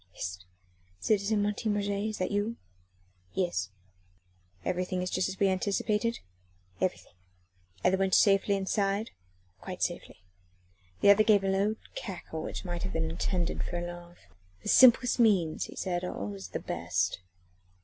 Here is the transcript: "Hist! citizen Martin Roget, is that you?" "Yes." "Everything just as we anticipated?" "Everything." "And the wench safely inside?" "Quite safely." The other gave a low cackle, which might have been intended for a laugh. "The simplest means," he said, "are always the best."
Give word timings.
"Hist! 0.13 0.45
citizen 0.99 1.43
Martin 1.43 1.75
Roget, 1.75 2.07
is 2.09 2.17
that 2.17 2.31
you?" 2.31 2.57
"Yes." 3.35 3.69
"Everything 4.65 5.01
just 5.05 5.27
as 5.29 5.39
we 5.39 5.47
anticipated?" 5.47 6.21
"Everything." 6.81 7.13
"And 7.83 7.93
the 7.93 7.99
wench 7.99 8.15
safely 8.15 8.55
inside?" 8.55 9.11
"Quite 9.59 9.83
safely." 9.83 10.23
The 11.01 11.11
other 11.11 11.23
gave 11.23 11.43
a 11.43 11.47
low 11.47 11.75
cackle, 11.93 12.41
which 12.41 12.65
might 12.65 12.81
have 12.81 12.93
been 12.93 13.11
intended 13.11 13.63
for 13.63 13.77
a 13.77 13.85
laugh. 13.85 14.17
"The 14.63 14.69
simplest 14.69 15.19
means," 15.19 15.65
he 15.65 15.75
said, 15.75 16.03
"are 16.03 16.17
always 16.17 16.47
the 16.47 16.59
best." 16.59 17.19